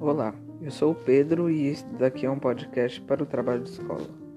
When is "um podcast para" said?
2.30-3.20